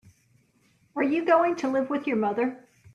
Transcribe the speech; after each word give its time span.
Are 0.95 1.03
you 1.03 1.23
going 1.23 1.55
to 1.57 1.67
live 1.67 1.91
with 1.91 2.07
your 2.07 2.17
mother? 2.17 2.65